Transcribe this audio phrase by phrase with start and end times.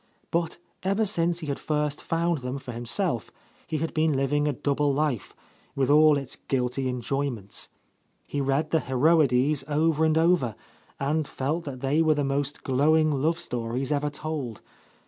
[0.31, 3.29] But ever since he had first found them for him self,
[3.67, 5.35] he had been living a double life,
[5.75, 7.69] with all its guilty enjoyments
[8.25, 10.55] He read the Heroides over and over,
[10.99, 14.61] and felt that they were the most glow ing love stories ever told.